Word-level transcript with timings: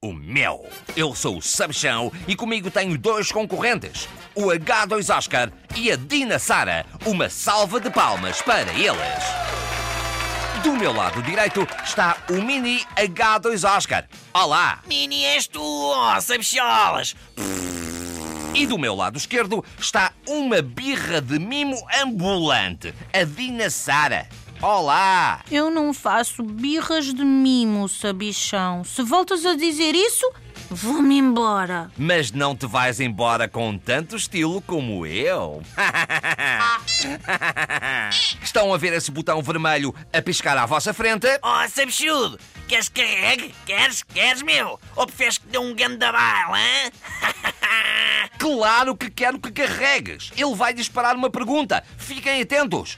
o 0.00 0.12
meu. 0.12 0.64
Eu 0.96 1.12
sou 1.12 1.38
o 1.38 1.42
Sabichão 1.42 2.12
e 2.28 2.36
comigo 2.36 2.70
tenho 2.70 2.96
dois 2.96 3.32
concorrentes, 3.32 4.08
o 4.32 4.42
H2 4.42 5.12
Oscar 5.12 5.50
e 5.74 5.90
a 5.90 5.96
Dina 5.96 6.38
Sara. 6.38 6.86
Uma 7.04 7.28
salva 7.28 7.80
de 7.80 7.90
palmas 7.90 8.40
para 8.40 8.72
eles. 8.74 9.24
Do 10.62 10.72
meu 10.74 10.92
lado 10.92 11.20
direito 11.22 11.66
está 11.82 12.16
o 12.30 12.34
Mini 12.34 12.84
H2 12.96 13.68
Oscar. 13.76 14.06
Olá! 14.32 14.80
Mini 14.86 15.24
és 15.24 15.48
tu, 15.48 15.60
ó, 15.60 16.20
sabicholas! 16.20 17.16
E 18.54 18.66
do 18.66 18.78
meu 18.78 18.94
lado 18.94 19.18
esquerdo 19.18 19.64
está 19.80 20.12
uma 20.28 20.62
birra 20.62 21.20
de 21.20 21.40
mimo 21.40 21.76
ambulante, 22.00 22.94
a 23.12 23.24
Dina 23.24 23.68
Sara. 23.68 24.28
Olá! 24.60 25.40
Eu 25.52 25.70
não 25.70 25.94
faço 25.94 26.42
birras 26.42 27.14
de 27.14 27.24
mimo, 27.24 27.88
sabichão. 27.88 28.82
Se 28.82 29.04
voltas 29.04 29.46
a 29.46 29.54
dizer 29.54 29.94
isso, 29.94 30.28
vou-me 30.68 31.16
embora. 31.16 31.88
Mas 31.96 32.32
não 32.32 32.56
te 32.56 32.66
vais 32.66 32.98
embora 32.98 33.46
com 33.48 33.78
tanto 33.78 34.16
estilo 34.16 34.60
como 34.62 35.06
eu. 35.06 35.62
Estão 38.42 38.74
a 38.74 38.76
ver 38.76 38.92
esse 38.94 39.12
botão 39.12 39.40
vermelho 39.42 39.94
a 40.12 40.20
piscar 40.20 40.58
à 40.58 40.66
vossa 40.66 40.92
frente? 40.92 41.28
Ó, 41.40 41.68
sabichudo! 41.68 42.36
Queres 42.66 42.88
que 42.88 43.00
carregue? 43.00 43.54
Queres? 43.64 44.02
Queres, 44.02 44.42
meu? 44.42 44.80
Ou 44.96 45.06
preferes 45.06 45.38
que 45.38 45.46
dê 45.46 45.58
um 45.58 45.72
gandabail, 45.72 46.54
hã? 46.54 46.90
Claro 48.38 48.96
que 48.96 49.10
quero 49.10 49.38
que 49.38 49.50
carregues. 49.50 50.30
Ele 50.36 50.54
vai 50.54 50.72
disparar 50.72 51.16
uma 51.16 51.28
pergunta. 51.28 51.82
Fiquem 51.96 52.40
atentos. 52.40 52.96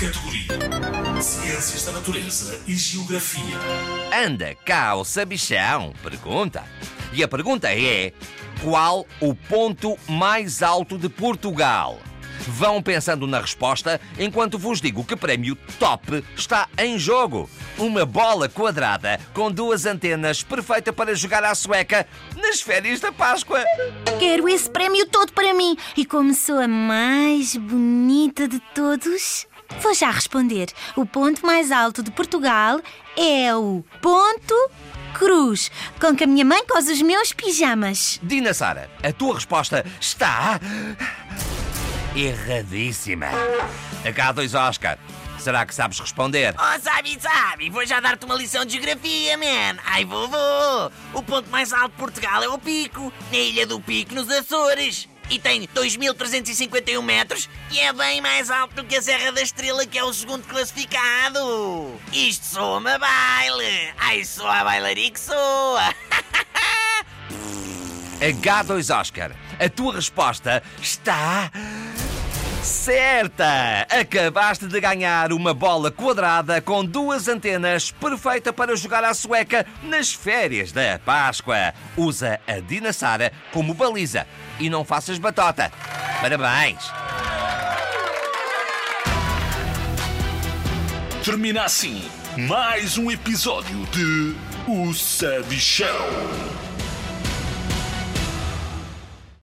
Categoria: 0.00 1.20
Ciências 1.20 1.84
da 1.84 1.90
Natureza 1.90 2.62
e 2.68 2.76
Geografia. 2.76 3.42
Anda 4.24 4.54
cá 4.64 4.94
o 4.94 5.04
sabichão? 5.04 5.92
Pergunta. 6.00 6.62
E 7.12 7.20
a 7.20 7.26
pergunta 7.26 7.68
é: 7.68 8.12
qual 8.62 9.04
o 9.20 9.34
ponto 9.34 9.98
mais 10.08 10.62
alto 10.62 10.96
de 10.96 11.08
Portugal? 11.08 11.98
Vão 12.46 12.80
pensando 12.80 13.26
na 13.26 13.40
resposta 13.40 14.00
enquanto 14.16 14.56
vos 14.56 14.80
digo 14.80 15.02
que 15.02 15.16
prémio 15.16 15.56
top 15.80 16.24
está 16.36 16.68
em 16.78 16.96
jogo. 16.96 17.50
Uma 17.76 18.06
bola 18.06 18.48
quadrada 18.48 19.18
com 19.34 19.50
duas 19.50 19.84
antenas 19.84 20.44
perfeita 20.44 20.92
para 20.92 21.12
jogar 21.16 21.42
à 21.42 21.56
sueca 21.56 22.06
nas 22.36 22.60
férias 22.60 23.00
da 23.00 23.10
Páscoa. 23.10 23.64
Quero 24.20 24.48
esse 24.48 24.70
prémio 24.70 25.06
todo 25.08 25.32
para 25.32 25.52
mim. 25.52 25.76
E 25.96 26.06
como 26.06 26.32
sou 26.34 26.60
a 26.60 26.68
mais 26.68 27.56
bonita 27.56 28.46
de 28.46 28.60
todos, 28.72 29.44
vou 29.80 29.94
já 29.94 30.10
responder. 30.10 30.68
O 30.96 31.04
ponto 31.06 31.44
mais 31.44 31.70
alto 31.70 32.02
de 32.02 32.10
Portugal 32.10 32.80
é 33.16 33.54
o 33.54 33.84
Ponto 34.00 34.70
Cruz, 35.14 35.70
com 36.00 36.14
que 36.14 36.24
a 36.24 36.26
minha 36.26 36.44
mãe 36.44 36.64
cose 36.66 36.92
os 36.92 37.02
meus 37.02 37.32
pijamas. 37.32 38.20
Dina 38.22 38.54
Sara, 38.54 38.90
a 39.02 39.12
tua 39.12 39.34
resposta 39.34 39.84
está. 40.00 40.60
erradíssima. 42.14 43.26
H2 44.04 44.58
Oscar, 44.68 44.98
será 45.38 45.64
que 45.66 45.74
sabes 45.74 45.98
responder? 45.98 46.54
Oh, 46.58 46.80
sabe, 46.80 47.18
sabe! 47.20 47.70
Vou 47.70 47.84
já 47.86 48.00
dar-te 48.00 48.24
uma 48.24 48.34
lição 48.34 48.64
de 48.64 48.72
geografia, 48.74 49.36
man! 49.36 49.78
Ai, 49.84 50.04
vovô! 50.04 50.90
O 51.14 51.22
ponto 51.22 51.50
mais 51.50 51.72
alto 51.72 51.92
de 51.92 51.98
Portugal 51.98 52.42
é 52.42 52.48
o 52.48 52.58
Pico, 52.58 53.12
na 53.30 53.38
Ilha 53.38 53.66
do 53.66 53.80
Pico, 53.80 54.14
nos 54.14 54.30
Açores. 54.30 55.08
E 55.30 55.38
tem 55.38 55.68
2.351 55.68 57.02
metros 57.02 57.50
e 57.70 57.80
é 57.80 57.92
bem 57.92 58.20
mais 58.20 58.50
alto 58.50 58.76
do 58.76 58.84
que 58.84 58.96
a 58.96 59.02
Serra 59.02 59.30
da 59.30 59.42
Estrela, 59.42 59.86
que 59.86 59.98
é 59.98 60.04
o 60.04 60.12
segundo 60.12 60.44
classificado. 60.44 61.98
Isto 62.12 62.46
soa-me 62.46 62.90
a 62.90 62.98
baile! 62.98 63.92
Ai, 63.98 64.24
soa 64.24 64.60
a 64.60 64.64
bailaria 64.64 65.10
que 65.10 65.20
soa! 65.20 65.94
H2 68.20 68.98
Oscar, 68.98 69.30
a 69.60 69.68
tua 69.68 69.94
resposta 69.94 70.62
está. 70.82 71.52
Certa! 72.68 73.86
Acabaste 73.88 74.66
de 74.66 74.78
ganhar 74.78 75.32
uma 75.32 75.54
bola 75.54 75.90
quadrada 75.90 76.60
com 76.60 76.84
duas 76.84 77.26
antenas 77.26 77.90
perfeita 77.90 78.52
para 78.52 78.76
jogar 78.76 79.02
à 79.04 79.14
sueca 79.14 79.64
nas 79.82 80.12
férias 80.12 80.70
da 80.70 80.98
Páscoa. 81.02 81.72
Usa 81.96 82.38
a 82.46 82.60
Dina 82.60 82.92
Sara 82.92 83.32
como 83.52 83.72
baliza 83.72 84.26
e 84.60 84.68
não 84.68 84.84
faças 84.84 85.18
batota. 85.18 85.72
Parabéns! 86.20 86.92
Termina 91.24 91.64
assim 91.64 92.02
mais 92.36 92.98
um 92.98 93.10
episódio 93.10 93.86
de 93.86 94.36
O 94.66 94.92
Sabichão. 94.92 95.88